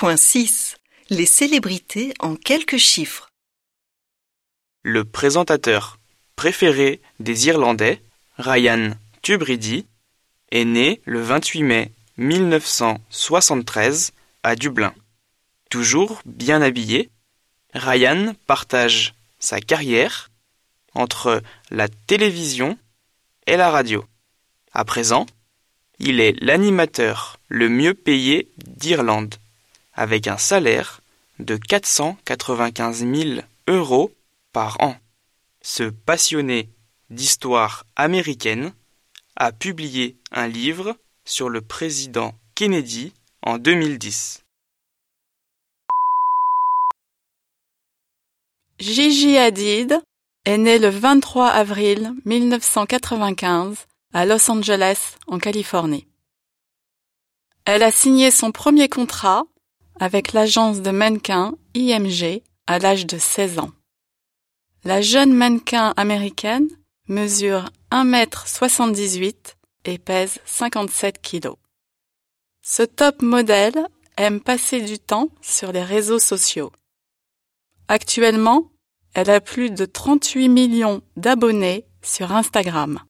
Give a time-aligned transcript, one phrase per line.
[0.00, 0.76] 2.6
[1.10, 3.30] Les célébrités en quelques chiffres.
[4.82, 5.98] Le présentateur
[6.36, 8.00] préféré des Irlandais,
[8.38, 9.86] Ryan Tubridy,
[10.52, 14.94] est né le 28 mai 1973 à Dublin.
[15.68, 17.10] Toujours bien habillé,
[17.74, 20.30] Ryan partage sa carrière
[20.94, 22.78] entre la télévision
[23.46, 24.06] et la radio.
[24.72, 25.26] À présent,
[25.98, 29.34] il est l'animateur le mieux payé d'Irlande,
[30.00, 31.02] avec un salaire
[31.40, 34.10] de 495 000 euros
[34.50, 34.96] par an.
[35.60, 36.70] Ce passionné
[37.10, 38.72] d'histoire américaine
[39.36, 40.96] a publié un livre
[41.26, 44.42] sur le président Kennedy en 2010.
[48.78, 50.00] Gigi Hadid
[50.46, 56.06] est né le 23 avril 1995 à Los Angeles, en Californie.
[57.66, 59.44] Elle a signé son premier contrat
[60.00, 63.70] avec l'agence de mannequins IMG à l'âge de 16 ans.
[64.82, 66.68] La jeune mannequin américaine
[67.06, 69.34] mesure 1m78
[69.84, 71.50] et pèse 57 kg.
[72.62, 76.72] Ce top modèle aime passer du temps sur les réseaux sociaux.
[77.88, 78.70] Actuellement,
[79.12, 83.00] elle a plus de 38 millions d'abonnés sur Instagram.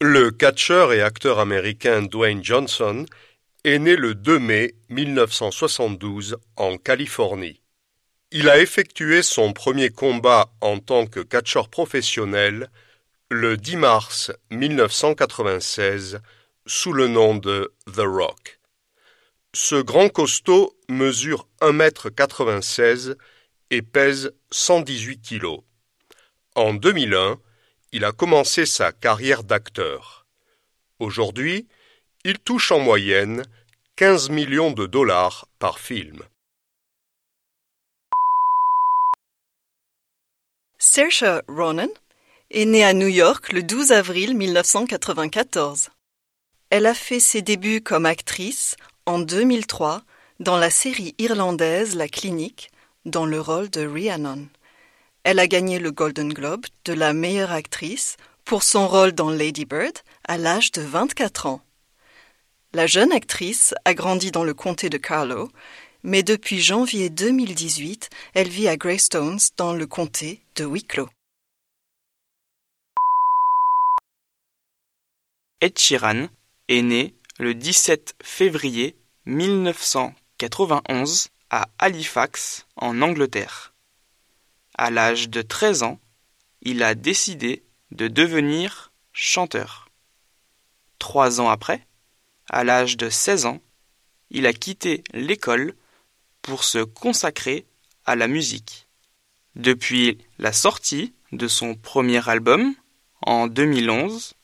[0.00, 3.06] Le catcheur et acteur américain Dwayne Johnson
[3.62, 7.62] est né le 2 mai 1972 en Californie.
[8.32, 12.70] Il a effectué son premier combat en tant que catcheur professionnel
[13.30, 16.20] le 10 mars 1996
[16.66, 18.58] sous le nom de The Rock.
[19.54, 23.16] Ce grand costaud mesure 1,96 m
[23.70, 25.60] et pèse 118 kg.
[26.56, 27.38] En 2001,
[27.94, 30.26] il a commencé sa carrière d'acteur.
[30.98, 31.68] Aujourd'hui,
[32.24, 33.44] il touche en moyenne
[33.94, 36.24] 15 millions de dollars par film.
[40.76, 41.88] Saoirse Ronan
[42.50, 45.90] est née à New York le 12 avril 1994.
[46.70, 48.74] Elle a fait ses débuts comme actrice
[49.06, 50.02] en 2003
[50.40, 52.72] dans la série irlandaise La Clinique
[53.04, 54.48] dans le rôle de Rhiannon.
[55.24, 59.64] Elle a gagné le Golden Globe de la meilleure actrice pour son rôle dans Lady
[59.64, 59.96] Bird
[60.28, 61.62] à l'âge de 24 ans.
[62.74, 65.48] La jeune actrice a grandi dans le comté de Carlow,
[66.02, 71.08] mais depuis janvier 2018, elle vit à Greystones dans le comté de Wicklow.
[75.62, 76.26] Ed Sheeran
[76.68, 83.73] est né le 17 février 1991 à Halifax, en Angleterre.
[84.74, 86.00] À l'âge de 13 ans,
[86.62, 87.62] il a décidé
[87.92, 89.88] de devenir chanteur.
[90.98, 91.86] Trois ans après,
[92.48, 93.60] à l'âge de 16 ans,
[94.30, 95.74] il a quitté l'école
[96.42, 97.66] pour se consacrer
[98.04, 98.88] à la musique.
[99.54, 102.74] Depuis la sortie de son premier album,
[103.22, 104.34] en 2011,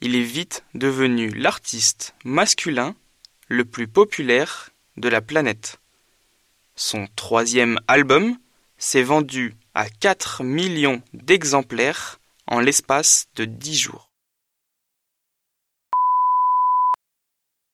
[0.00, 2.96] il est vite devenu l'artiste masculin
[3.46, 5.78] le plus populaire de la planète.
[6.74, 8.36] Son troisième album
[8.76, 12.18] s'est vendu à 4 millions d'exemplaires
[12.48, 14.07] en l'espace de 10 jours.